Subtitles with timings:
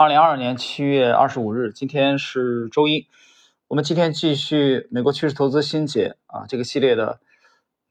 [0.00, 3.06] 二零二二年七月二十五日，今天是周一。
[3.68, 7.20] 我们今天继续美国趋势投资新解啊这个系列的，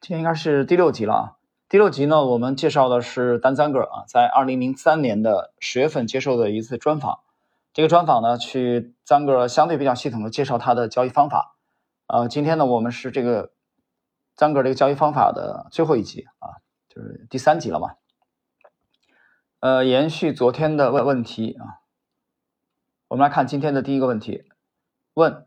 [0.00, 1.24] 今天应该是第六集了啊。
[1.68, 7.20] 第六集呢，我们介绍的是丹赞格啊，在二零零三年的十月份接受的一次专访。
[7.72, 11.54] 这个专访呢，去赞格相对比较系统的介绍他的交易方法。
[12.08, 13.52] 呃，今天呢，我们是这个
[14.34, 16.58] 赞格这个交易方法的最后一集啊，
[16.88, 17.90] 就是第三集了嘛。
[19.60, 21.78] 呃，延续昨天的问问题啊。
[23.10, 24.44] 我们来看今天的第一个问题，
[25.14, 25.44] 问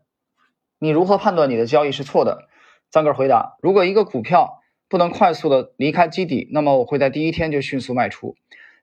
[0.78, 2.46] 你如何判断你的交易是错的？
[2.90, 8.36] 张哥回答：如果一个股票不能快速的离开基底，那么我会在第一天就迅速卖出，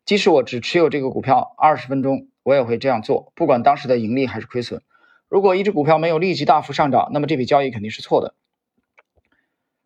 [0.03, 4.81] 即使我只持有这个股票二十分钟，我也会这样做，不管当时的盈利还是亏损。
[5.29, 8.33] 如果一只股票没有立即大幅上涨，那么这笔交易肯定是错的。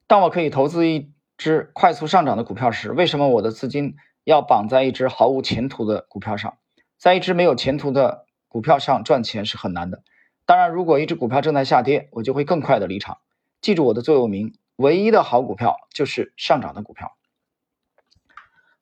[0.07, 6.57] 当我可以投资一只快速上涨的股票时，为什么我的资金要绑在一只毫无前途的股票上？
[6.97, 8.24] 在一只没有前途的
[8.55, 10.01] 股票上赚钱是很难的。
[10.45, 13.17] 当然，如果一只股票正在下跌，我就会更快的离场。
[13.59, 17.17] 记住我的座右铭：唯一的好股票就是上涨的股票。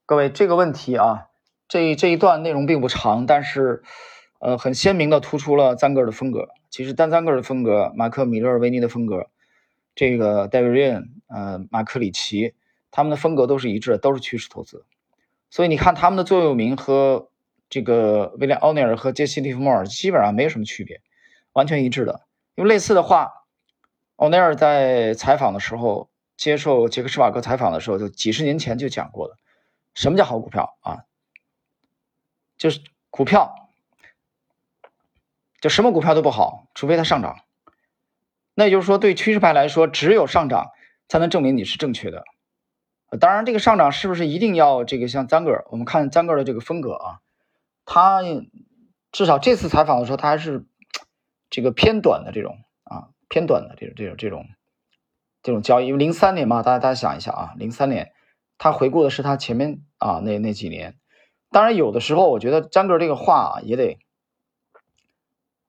[0.06, 1.30] 各位，这个问题啊，
[1.68, 3.82] 这这一段内容并不长，但是
[4.38, 6.50] 呃，很鲜明的突出了赞格尔的风格。
[6.70, 9.32] 其实，丹赞格尔的风格，马克米勒维尼的风格，
[9.96, 12.54] 这个戴维瑞恩，呃，马克里奇，
[12.92, 14.86] 他们的风格都是一致的，都是趋势投资。
[15.50, 17.32] 所以你看他们的座右铭和。
[17.74, 21.02] 这个威廉·奥尼尔和杰西·利弗莫尔基本上没有什么区别，
[21.54, 22.22] 完全一致的。
[22.54, 23.32] 因为类似的话，
[24.18, 29.40] 奥尼尔在采访的时候，接受杰克·施瓦格采访的时候，就几十年前就讲过了。
[29.96, 31.06] 什么叫好股票啊？
[32.56, 32.80] 就是
[33.10, 33.72] 股票，
[35.60, 37.40] 就什么股票都不好，除非它上涨。
[38.54, 40.70] 那也就是说，对趋势派来说，只有上涨
[41.08, 42.24] 才能证明你是正确的。
[43.20, 45.66] 当然，这个上涨是不是一定要这个像赞格尔？
[45.72, 47.20] 我们看赞格尔的这个风格啊。
[47.86, 48.22] 他
[49.12, 50.66] 至少这次采访的时候，他还是
[51.50, 54.46] 这个偏短的这种啊，偏短的这种这种这种
[55.42, 55.88] 这种交易。
[55.88, 58.14] 因为零三年嘛，大家大家想一下啊，零三年
[58.58, 60.98] 他回顾的是他前面啊那那几年。
[61.52, 64.00] 当然，有的时候我觉得张哥这个话也得，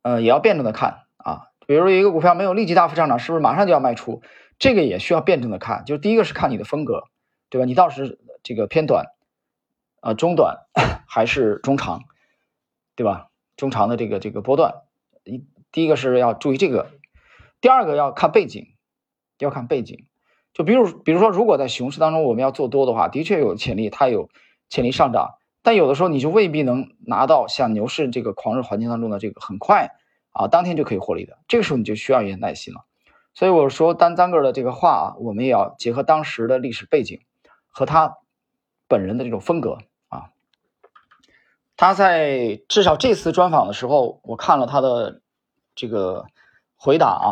[0.03, 1.49] 呃，也要辩证的看啊。
[1.67, 4.23] 比如说一个股票没有立即大幅上涨，是不是马上就要卖出？
[4.59, 5.85] 这个也需要辩证的看。
[5.85, 7.05] 就第一个是看你的风格，
[7.51, 7.67] 对吧？
[7.67, 9.14] 你倒是这个偏短。
[10.05, 10.67] 啊，中短
[11.09, 12.03] 还是中长，
[12.95, 13.29] 对吧？
[13.57, 14.83] 中长的这个这个波段，
[15.25, 15.43] 一
[15.73, 16.91] 第一个是要注意这个，
[17.63, 18.75] 第二个要看背景，
[19.39, 20.07] 要看背景。
[20.53, 24.29] 就比如比如说，如果在熊市当中我们要做多的话，的确有潜力，它有
[24.69, 25.39] 潜力上涨。
[25.63, 29.89] 但有的时候你就未必能拿到像牛市这个狂热环境当中的这个很快
[30.33, 31.39] 啊，当天就可以获利的。
[31.49, 32.85] 这个时候你就需要一点耐心了。
[33.33, 37.23] 所以我说，丹赞格的这个话啊，我们也要结合当时的历史背景
[37.69, 38.19] 和他
[38.87, 39.79] 本人的这种风格。
[41.85, 45.21] 他在至少这次专访的时候，我看了他的
[45.75, 46.25] 这个
[46.77, 47.27] 回答啊，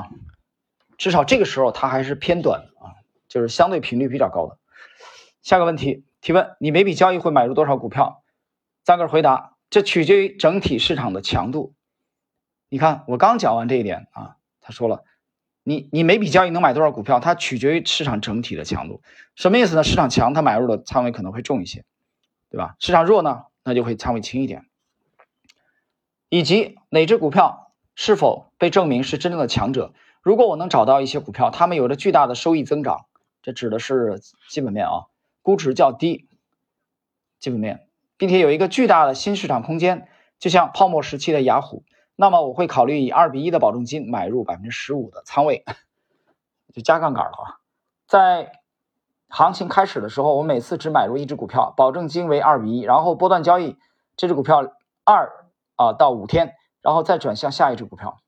[0.99, 4.59] 至少这个时候他还是偏短啊，就是相对频率比较高的。
[5.41, 8.23] 下个问题提问：你每笔交易会买入多少股票？
[8.85, 11.73] 赞个回答：这取决于整体市场的强度。
[12.69, 15.03] 你看，我刚讲完这一点啊，他说了，
[15.63, 17.21] 你你每笔交易能买多少股票？
[17.21, 19.01] 它取决于市场整体的强度。
[19.35, 19.83] 什么意思呢？
[19.83, 21.87] 市场强，他买入的仓位可能会重一些，
[22.51, 22.77] 对吧？
[22.79, 23.45] 市场弱呢？
[23.65, 24.67] 那就会仓位轻一点，
[26.29, 29.93] 以及哪只股票是否被证明是真正的强者？
[30.21, 33.07] 如果我能找到一些股票，它们有着巨大的收益增长，
[33.43, 35.07] 这指的是基本面啊，
[35.43, 36.29] 估值较低，
[37.39, 40.09] 基本面，并且有一个巨大的新市场空间，
[40.39, 41.85] 就像泡沫时期的雅虎，
[42.17, 45.65] 那么我会考虑以二比一的保证金买入百分之十五的仓位，
[46.75, 47.59] 就加杠杆了啊，
[48.07, 48.62] 在。
[49.35, 53.79] 行情开始的时候，我每次只买入一只股票，保证金为二比一，然后波段交易
[54.15, 55.33] 这只股票二
[55.77, 58.19] 啊到五天，然后再转向下一只股票。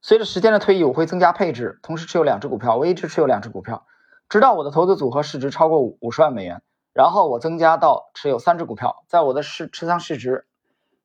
[0.00, 3.84] 随着时间的推移，我会增加配置，同时持有两只股票，我一直持有两只股票，
[4.30, 6.62] 直到我的投资组合市值超过五十万美元，
[6.94, 9.04] 然后我增加到持有三只股票。
[9.06, 10.46] 在我的市持仓市值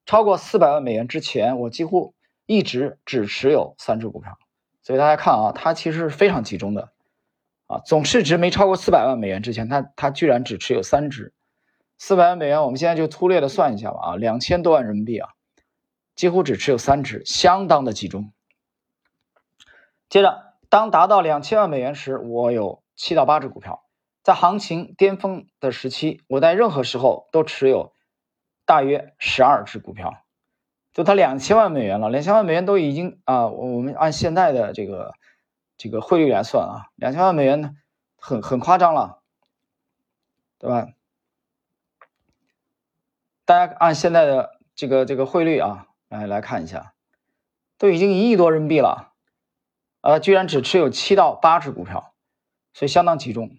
[0.06, 2.14] 超过四百万美元之前，我几乎
[2.46, 4.38] 一直只持有三只股票。
[4.84, 6.94] 所以大家看啊，它其实是非常集中的。
[7.72, 11.34] 啊，总市值没超过四百万美元之前，他他居然只持有三只，
[11.98, 15.30] 四百万美元，我们现在就粗略的算一下吧，啊，两千多万人民币啊，
[16.16, 18.34] 几乎只持有三只，相当的集中。
[20.10, 23.86] 接着，当达到两千万美元时，我有七到八只股票，
[24.22, 27.94] 在行情巅峰的时期，我在任何时候都持有
[28.66, 30.14] 大约十二只股票。
[30.92, 35.14] 就它两千万美元了，两千万美元都已经啊，我们按现在的这个。
[35.82, 37.76] 这个汇率来算啊，两千万美元呢，
[38.16, 39.24] 很很夸张了，
[40.60, 40.90] 对吧？
[43.46, 46.94] 大家按现在的这个这个汇率啊，来来看一下，
[47.80, 49.14] 都已经一亿多人民币了，
[50.02, 52.14] 呃，居然只持有七到八只股票，
[52.76, 53.58] 所以相当集中。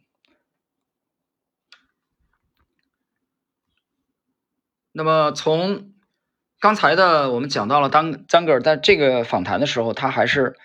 [4.93, 5.93] 那么从
[6.61, 10.57] 刚才的我们讲到了，当张格尔在这个访谈的时候，他还是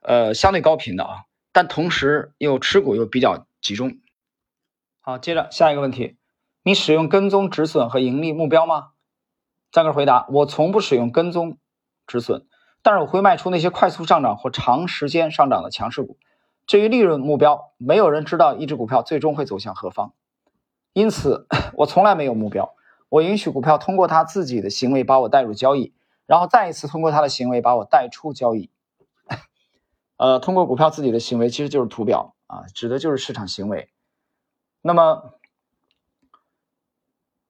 [0.00, 3.98] 呃相对高频的啊，但同时又持股又比较集中。
[5.00, 6.16] 好，接着下一个问题，
[6.62, 8.90] 你使用跟踪止损和盈利目标吗？
[9.72, 11.58] 赞格回答：我从不使用跟踪
[12.06, 12.46] 止损，
[12.82, 16.18] 但是我会卖出那些快速上涨或长时间上涨的强势股。
[16.66, 20.12] 至于利润目标，没有人知道一只股票最终会走向何方，
[20.92, 22.74] 因此 我从来没有目标。
[23.08, 25.92] 我允许股票通过它自己的行为把我带入交易，
[26.26, 28.70] 然后再一次通过它的行为把我带出交易。
[30.20, 33.88] 呃，通过股票自己的行为其实就是图表啊，指的就是市场行为。
[34.82, 35.32] 那么，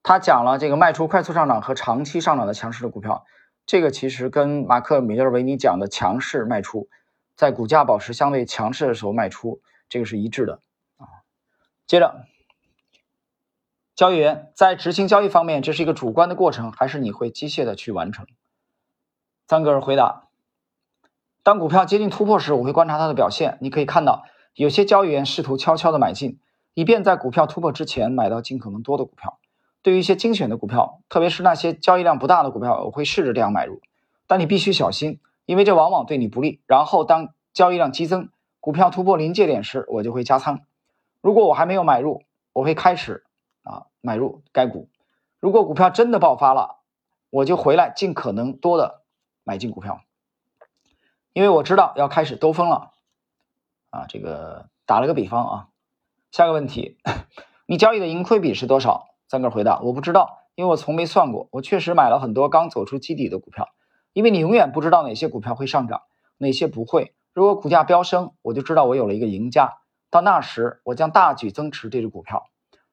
[0.04, 3.26] 他讲了这个卖出快速上涨和长期上涨的强势的股票，
[3.66, 6.88] 这个其实跟马克·米勒维尼讲的强势卖出，
[7.34, 10.60] 在股价保持相对强势的时候卖出，这个是一致的
[10.96, 11.26] 啊。
[11.88, 12.24] 接着。
[13.96, 18.28] 交易员在执行交易方面，这是一个主观的过程，还是你会机械的去完成？
[19.48, 20.28] 桑格尔回答：
[21.42, 23.58] 当股票接近突破时，我会观察它的表现。
[23.60, 26.38] 你可以看到，有些交易员试图悄悄的买进，
[26.74, 29.38] 以便在股票突破之前买到尽可能多的股票。
[29.82, 33.80] 对于一些精选的股票，特别是那些交易量不大的股票，我会试着这样买入。
[34.26, 36.60] 但你必须小心，因为这往往对你不利。
[36.66, 38.28] 然后，当交易量激增，
[38.60, 40.60] 股票突破临界点时，我就会加仓。
[41.22, 42.22] 如果我还没有买入，
[42.52, 43.24] 我会开始。
[43.62, 44.88] 啊，买入该股，
[45.38, 46.78] 如果股票真的爆发了，
[47.28, 49.02] 我就回来尽可能多的
[49.44, 50.00] 买进股票，
[51.32, 52.92] 因为我知道要开始兜风了。
[53.90, 55.66] 啊，这个打了个比方啊。
[56.30, 56.96] 下个问题，
[57.66, 59.08] 你交易的盈亏比是多少？
[59.28, 61.48] 三个回答，我不知道，因为我从没算过。
[61.50, 63.68] 我确实买了很多刚走出基底的股票，
[64.12, 66.02] 因为你永远不知道哪些股票会上涨，
[66.38, 67.14] 哪些不会。
[67.32, 69.78] 如果股价飙升，我就知道我有了一个赢家，
[70.10, 72.48] 到那时我将大举增持这只股票。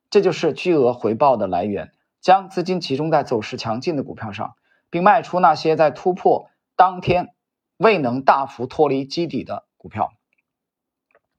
[0.10, 1.92] 这就是巨额回报的来源，
[2.22, 4.56] 将资金集中在走势强劲的股票上，
[4.90, 7.36] 并卖出那些在突破当天
[7.78, 10.12] 未能大幅脱离基底的股票。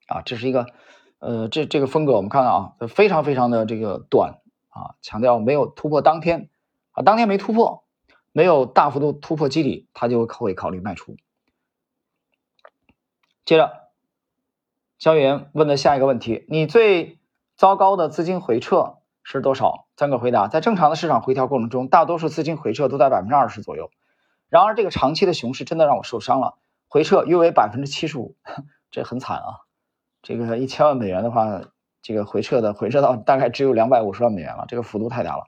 [0.07, 0.67] 啊，这是一个，
[1.19, 6.49] 呃，这这个风格我们看到啊，非常非常的这个短啊，强调没有突破当天
[6.93, 7.85] 啊，当天没突破，
[8.33, 11.17] 没有大幅度突破基底，他就会考虑卖出。
[13.45, 13.89] 接着，
[14.99, 17.17] 交易员问的下一个问题，你最。
[17.59, 19.89] 糟糕的资金回撤是多少？
[19.97, 23.91] 三个回答：在正常的市场回调过程中，大多数资金回撤都在百分之二十左右。
[24.49, 26.57] 然而，这个长期的熊市真的让我受伤了，
[26.89, 28.37] 回撤约为百分之七十五，
[28.91, 29.45] 这很惨啊！
[30.23, 31.61] 这个一千万美元的话，
[32.01, 35.45] 这个回撤的回撤到大概只有两百五十万美元了，这个幅度太大了。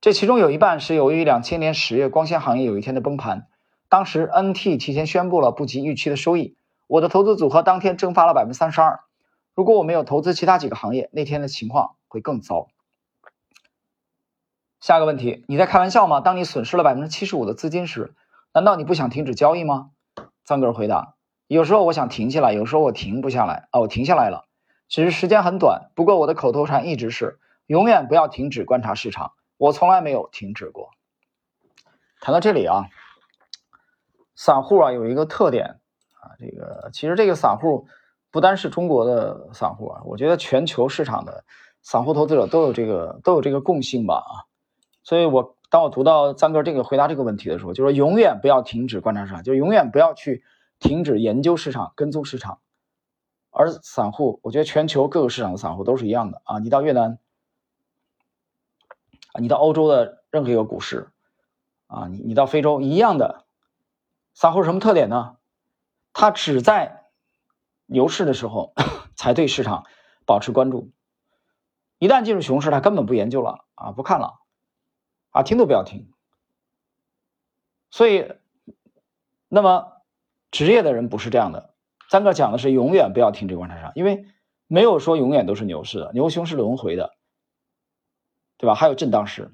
[0.00, 3.46] 这其中有一半是由于两千年十月光纤行业有一天的崩盘，
[3.88, 6.56] 当时 NT 提前宣布了不及预期的收益，
[6.86, 9.00] 我的投资组合当天蒸发了百分之三十二。
[9.54, 12.68] 如果我没有投资其他几个行业，那天的情况会更糟。
[14.80, 16.20] 下个问题，你在开玩笑吗？
[16.20, 18.14] 当你损失了百分之七十五的资金时，
[18.54, 19.90] 难道你不想停止交易吗？
[20.44, 21.14] 张哥回答：
[21.46, 23.68] 有时候我想停下来，有时候我停不下来。
[23.72, 24.46] 哦，我停下来了，
[24.88, 25.90] 只是时间很短。
[25.94, 29.32] 不过我的口头禅一直是永远不要停止观察市场。
[29.56, 30.90] 我从来没有停止过。
[32.20, 32.86] 谈到这里啊，
[34.36, 35.80] 散户啊有一个特点
[36.20, 37.86] 啊，这个其实这个散户。
[38.30, 41.44] 不单是中国的散户啊，我觉得全球市场的
[41.80, 44.44] 散户投资者都有这个都有这个共性吧啊，
[45.08, 50.44] 所以我当我读到张哥这个回答这个问题的时候，就说永远不要停止观察市场，就永远不要去
[50.78, 52.60] 停止研究市场、跟踪市场。
[53.48, 57.18] 而散户，我觉得全球各个市场的散户都是一样的啊，你到越南
[59.32, 61.08] 啊，你到欧洲的任何一个股市
[61.86, 63.46] 啊，你你到非洲一样的，
[64.34, 65.38] 散户什么特点呢？
[66.12, 67.06] 他只在
[67.86, 68.74] 牛市的时候
[69.16, 69.86] 才对市场
[70.26, 70.90] 保持关注，
[71.98, 74.40] 一旦进入熊市，他根本不研究了啊，不看了
[75.30, 76.10] 啊，听都不要听。
[77.90, 78.32] 所以，
[79.48, 80.02] 那么
[80.50, 81.74] 职业的人不是这样的。
[82.10, 84.26] 三哥讲的是永远不要停止观察上，因为
[84.66, 87.14] 没有说永远都是牛市的，牛熊是轮回的，
[88.56, 88.74] 对吧？
[88.74, 89.52] 还有震荡市。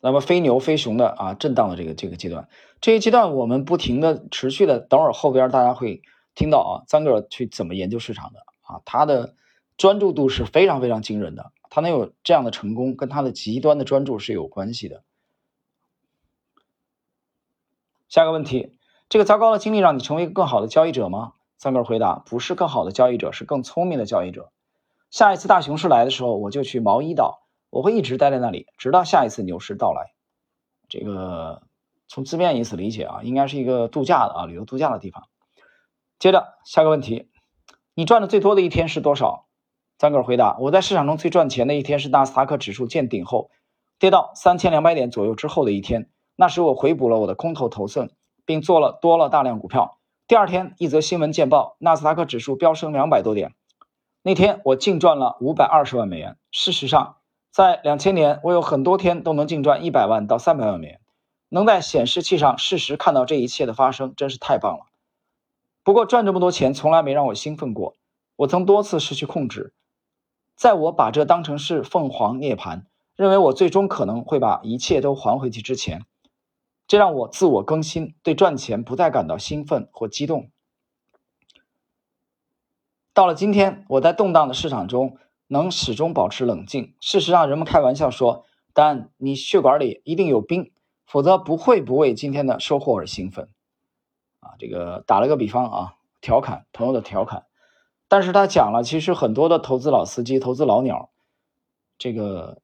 [0.00, 2.48] 那么非牛非熊的啊，震荡的这个这个阶段，
[2.80, 6.02] 这一阶段我们不停的持续的，等会儿后边大家会
[6.34, 9.34] 听到啊，张哥去怎么研究市场的啊，他的
[9.76, 15.02] 专注度是非常非常惊人的，他能有这样的成功，跟他的极端的专注是有关系的。
[18.08, 18.76] 下个问题，
[19.08, 21.32] 这个糟糕的经历让你成为一个更好的交易者吗？
[21.56, 24.50] 张哥回答，不是更好的交易者，是更聪明的交易者。
[25.10, 27.46] 下一次大熊市来的时候，我就去毛伊岛。
[27.70, 30.12] 我会一直待在那里，直到下一次牛市到来。
[30.88, 31.62] 这个
[32.08, 35.28] 从字面意思理解啊，应该是一个度假的啊，旅游度假的地方。
[36.18, 37.30] 接着下个问题，
[37.94, 39.46] 你赚的最多的一天是多少？
[40.00, 43.50] 张哥回答：我在市场中最赚钱的一天是纳斯达克指数见顶后，
[43.98, 46.08] 跌到三千两百点左右之后的一天。
[46.36, 48.10] 那时我回补了我的空头头寸，
[48.46, 49.98] 并做了多了大量股票。
[50.26, 53.52] 第二天，一则新闻见报，纳斯达克指数飙升两百多点。
[54.22, 56.38] 那天我净赚了五百二十万美元。
[56.50, 57.16] 事实上，
[57.52, 61.00] 在两千年，我有很多天都能净赚一百万到三百万美元。
[61.50, 64.86] 能在显示器上适时看到这一切的发生，真是太棒了。
[65.84, 67.96] 不过赚这么多钱从来没让我兴奋过。
[68.36, 69.74] 我曾多次失去控制，
[70.60, 72.82] 在我把这当成是凤凰涅槃，
[73.16, 76.04] 认为我最终可能会把一切都还回去之前。
[76.86, 80.50] 这让我自我更新，对赚钱不再感到兴奋或激动。
[83.14, 86.94] 到了今天，我在动荡的市场中能始终保持冷静。
[87.00, 90.72] 事实上，人们开玩笑说：“但你血管里一定有冰，
[91.06, 93.48] 否则不会不为今天的收获而兴奋。”
[94.40, 97.46] 啊，这个打了个比方啊，调侃朋友的调侃。
[98.10, 101.10] 但是他讲了，其实很多的投资老司机、投资老鸟，
[101.96, 102.60] 这个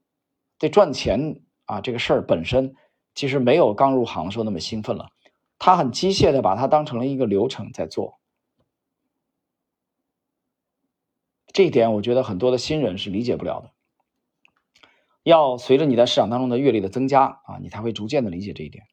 [0.58, 2.74] 对赚钱啊这个事儿本身。
[3.14, 5.08] 其实没有刚入行的时候那么兴奋了，
[5.58, 8.18] 他很机械的把它当成了一个流程在做，
[11.46, 13.70] 这一点我觉得很多的新人是理解不了的。
[15.22, 18.84] 要随着你在市场当中的阅历的增加啊，你才会逐渐的理解这一点。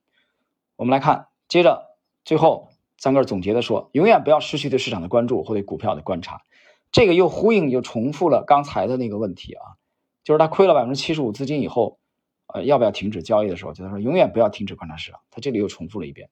[0.77, 2.69] 我们来看，接着最后
[3.03, 6.41] 三个总结的说，永远不要失去对市场的关注或对股票的观察。
[6.89, 9.75] 这个又呼应又重复了刚才的那个问题啊，
[10.23, 11.99] 就是他亏了百分之七十五资金以后。
[12.45, 15.21] 呃，要不要停止交易的时候，就他说永远不要停止观察市场。
[15.31, 16.29] 他这里又重复了一遍，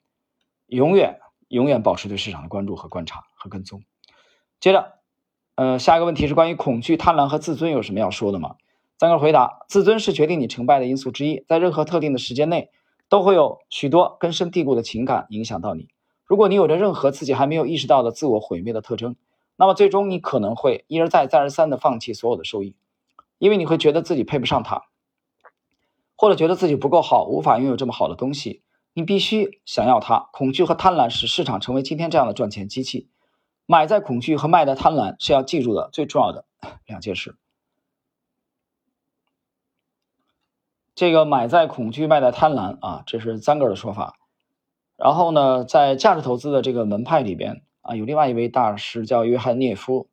[0.67, 3.81] 永远永远保持对市场的关注和观察和跟踪。
[4.59, 4.93] 接着，
[5.55, 8.55] 呃，下一个问题是关于恐惧、贪婪和自尊有什么要说的吗？
[8.99, 12.69] 三个回答：自尊是决定你成败的因素之一，在任何特定的时间内，
[13.09, 15.87] 都会有许多根深蒂固的情感影响到你。
[16.31, 19.17] 如果你有着任何自己还没有意识到的自我毁灭的特征，
[19.57, 22.73] 那么最终你可能会一而再、再而三的放弃所有的收益，
[23.37, 24.83] 因为你会觉得自己配不上它。
[26.15, 30.29] 或者觉得自己不够好，无法拥有这么好的东西，你必须想要它。
[30.31, 33.09] 恐惧和贪婪使市场成为今天这样的赚钱机器。
[33.65, 36.45] 买在恐惧和卖在贪婪是要记住的最重要的
[36.87, 37.35] 两件事。
[40.95, 44.15] 这个买在恐惧，卖在贪婪啊，这是三个的说法。
[45.01, 50.09] 然后呢，在价值投资的这个门派里边啊，有另外一位大师叫约翰涅夫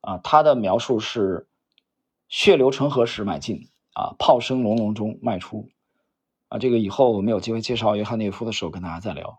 [0.00, 1.48] 啊，他的描述是
[2.28, 3.68] 血流成河时买进。
[3.98, 5.70] 啊，炮声隆隆中卖出，
[6.48, 9.38] 啊，这个以后我们有机会介绍约翰涅夫的时候跟大家再聊。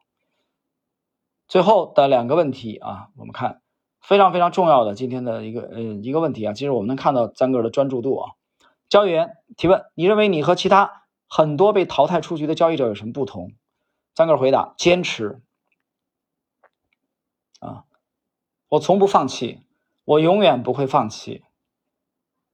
[1.47, 3.61] 最后的两个问题啊，我们看
[4.01, 8.31] 非常非常重要的今天的一个呃一个问题啊，其实我们能看到张哥的专注度啊。
[8.89, 13.51] 交易员提问：你认为你和其他很多被淘汰出局的交易者有什么不同？
[14.17, 15.43] 张哥回答：坚持。
[17.59, 17.83] 啊，
[18.67, 19.61] 我从不放弃，
[20.05, 21.43] 我永远不会放弃。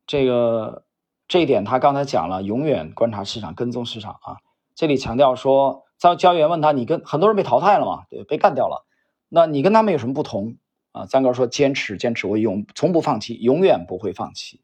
[0.05, 0.84] 这个。
[1.25, 4.38] 这一点他刚才讲了，永远观察市场，跟踪市场啊。
[4.75, 8.03] 这里强调说，张教员问他，你跟很多人被淘汰了嘛？
[8.10, 8.86] 对，被干掉了。
[9.29, 10.58] 那你跟他们有什么不同
[10.91, 11.05] 啊？
[11.05, 14.62] 张哥说，坚持，坚持，我永从不放弃，永远不会放弃。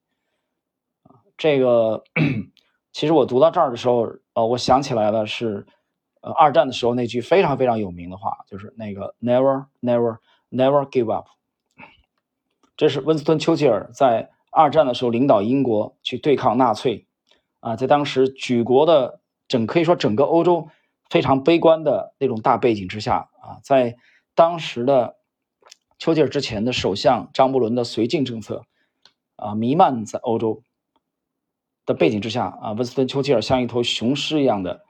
[1.37, 2.03] 这个
[2.91, 5.65] 其实我读到这儿的时候，呃，我想起来了，是
[6.21, 10.17] 呃二战的时候那句非常非常有名的话，就是那个 Never, never,
[10.51, 11.27] never give up。
[12.77, 14.31] 这是温斯顿·丘吉尔在。
[14.51, 17.05] 二战的时候，领导英国去对抗纳粹，
[17.59, 20.69] 啊，在当时举国的整可以说整个欧洲
[21.07, 23.95] 非常悲观的那种大背景之下，啊，在
[24.33, 25.17] 当时的
[25.99, 28.65] 丘吉尔之前的首相张伯伦的绥靖政策，
[29.35, 30.63] 啊，弥漫在欧洲
[31.85, 34.83] 的背景之下，啊，温斯顿·丘吉尔像一头雄狮一样的，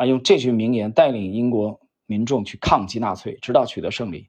[0.00, 4.28] 啊，用这句名言带领英国民众去抗击纳粹，直到取得胜利。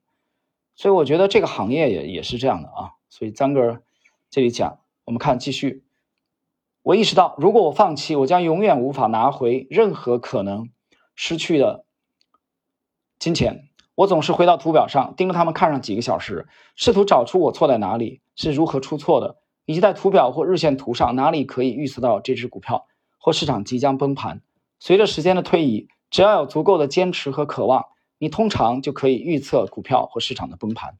[0.75, 3.81] 所以我觉得这个行业也也是这样的啊，所以张哥。
[4.29, 5.85] 这里讲，我们看继续。
[6.83, 10.69] 我意识到，如果我放弃，我将永远无法拿回任何可能
[11.15, 11.85] 失去的
[13.17, 13.69] 金钱。
[13.95, 22.87] 我总是回到图表上，盯着他们看上几个小时，试图找出我错在哪里，是如何出错的，以及在图表或日线图上哪里可以预测到这只股票
[23.17, 24.41] 或市场即将崩盘。
[24.81, 27.85] 随着时间的推移，只要有足够的坚持和渴望，
[28.17, 30.97] 你通常就可以预测股票或市场的崩盘。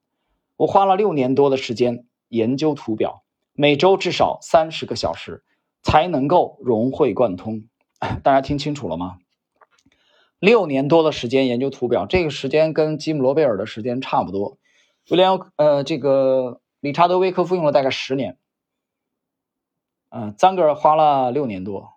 [0.56, 2.06] 我花了六年多的时间。
[2.32, 5.44] 研究图表，每周至少三十个小时
[5.82, 7.64] 才能够融会贯通。
[8.24, 9.18] 大家听清楚了吗？
[10.40, 14.58] 六年多的时间研究图表，这个时间跟吉姆罗贝尔的时间差不多。
[15.10, 18.38] 威廉呃，这个理查德威科夫用了大概十年。
[20.08, 21.96] 嗯，张格尔花了六年多。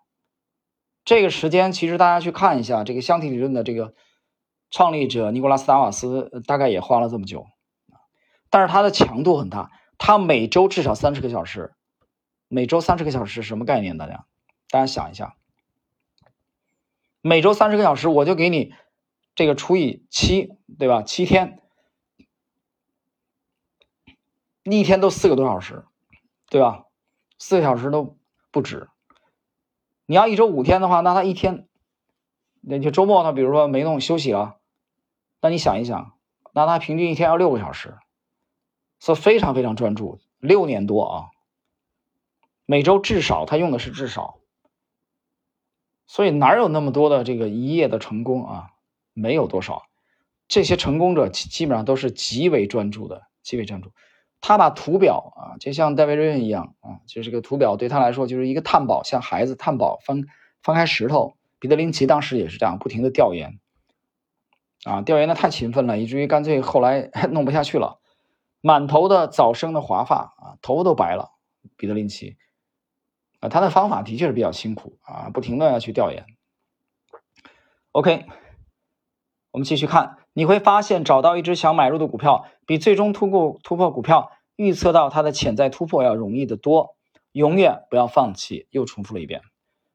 [1.04, 3.94] 这个时间其实大家去看一下，这个箱体理论的这个
[4.70, 7.46] 创立者尼古拉斯达瓦斯大概也花了这么久，
[8.49, 11.75] 但是它的强度很大，它每周至少三十个小时，
[12.49, 13.99] 每周三十个小时什么概念？
[13.99, 14.25] 大家
[14.70, 15.37] 大家想一下，
[17.20, 18.73] 每周三十个小时，我就给你
[19.34, 21.02] 这个除以七，对吧？
[21.02, 21.61] 七天，
[24.62, 25.84] 一天都四个多小时，
[26.49, 26.84] 对吧？
[27.38, 28.16] 四个小时都
[28.50, 28.88] 不止。
[30.06, 31.66] 你要一周五天的话，那他一天，
[32.61, 34.58] 那就周末他比如说没弄休息了，
[35.40, 36.16] 那你想一想，
[36.52, 37.96] 那他平均一天要六个小时，
[39.00, 41.30] 所以非常非常专注，六年多啊，
[42.66, 44.38] 每周至少他用的是至少，
[46.06, 48.70] 所以哪有那么多的这个一夜的成功啊？
[49.16, 49.84] 没有多少，
[50.49, 53.92] 这些成功者基本上都是极为专注的，极为专注。
[54.46, 60.24] 他把图表啊，就像戴维·瑞恩一样啊，就是个图表对他来说就是一个探宝，像孩子探宝翻
[60.62, 61.38] 翻开石头。
[61.58, 63.58] 彼得林奇当时也是这样，不停的调研
[64.84, 68.00] 啊，调研的太勤奋了，以至于干脆后来 弄不下去了，
[68.60, 71.30] 满头的早生的华发啊，头发都白了。
[71.78, 72.36] 彼得林奇
[73.40, 76.26] 啊，他的方法的确是比较辛苦啊，不停的要去调研。
[77.92, 78.26] OK，
[79.52, 80.18] 我们继续看。
[80.36, 86.96] 你会发现，找到一只想买入的股票，比最终突破突破股票预测到它的潜在突破要容易得多。
[87.32, 88.68] 永远不要放弃。
[88.70, 89.42] 又重复了一遍。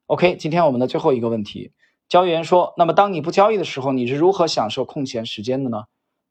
[0.07, 1.71] OK，今天我们的最后一个问题，
[2.07, 5.83] 交易员说：“那么当你不交易的时候，你是如何享受空闲时间的呢？”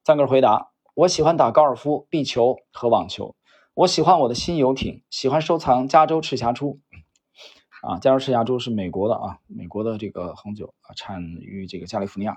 [0.04, 3.36] 赞格回答：“我喜欢打高尔夫、壁球和网球。
[3.74, 6.80] 我喜欢我的新游艇，喜欢收藏加州赤霞珠。
[7.80, 12.36] 啊，加州赤霞珠是美国的啊，美国的这个红酒啊，产于这个加利福尼亚。”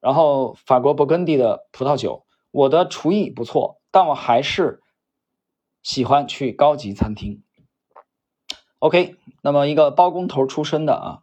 [0.00, 4.80] 然后法国勃艮第的葡萄酒，我的厨艺不错，但我还是
[5.84, 7.44] 喜欢去高级餐厅。
[8.80, 11.20] OK，那么一个包工头出身的啊，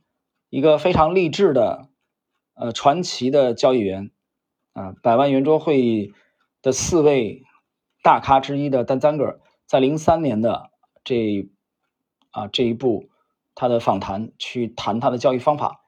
[0.50, 1.90] 一个非常励志的
[2.54, 4.12] 呃传奇的交易员
[4.72, 6.14] 啊，百万圆桌会议
[6.62, 7.44] 的四位
[8.02, 10.72] 大咖之一的丹赞格尔，在零三年的
[11.04, 11.50] 这
[12.30, 13.10] 啊这一部
[13.56, 15.80] 他的访谈去谈他的交易方法。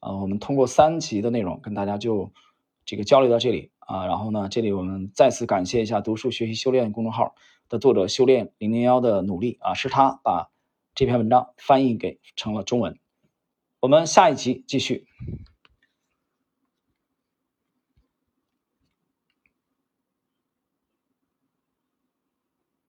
[0.00, 2.32] 啊，我们通过三集的内容跟大家就
[2.84, 7.36] 这个交流到这里啊，然后呢，这里我们再次感谢一下读书学习修炼公众号
[7.72, 10.50] 的作者修炼零零幺的努力啊，是他把
[10.94, 12.98] 这篇文章翻译给成了中文。
[13.80, 15.06] 我们下一集继续。